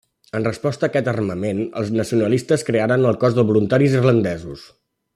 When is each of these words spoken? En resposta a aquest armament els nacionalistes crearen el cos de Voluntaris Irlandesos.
En 0.37 0.45
resposta 0.45 0.87
a 0.87 0.93
aquest 0.93 1.09
armament 1.11 1.59
els 1.83 1.93
nacionalistes 1.99 2.65
crearen 2.71 3.09
el 3.13 3.23
cos 3.25 3.39
de 3.39 3.49
Voluntaris 3.51 3.99
Irlandesos. 4.01 4.67